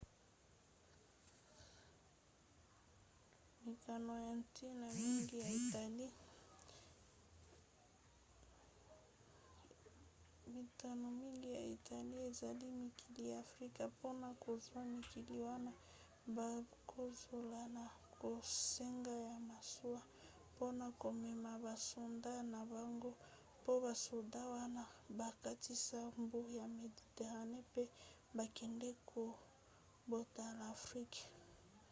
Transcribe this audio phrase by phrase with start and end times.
[3.73, 5.51] mikano ya ntina mingi ya
[11.69, 13.81] italie ezali mikili ya afrika.
[13.93, 15.71] mpona kozwa mikili wana
[16.37, 17.85] bakozala na
[18.19, 20.01] bosenga ya masuwa
[20.51, 23.11] mpona komema basoda na bango
[23.61, 24.83] mpo basoda wana
[25.19, 27.83] bakatisa mbu ya méditerranée mpe
[28.37, 31.21] bakende kobotola afrika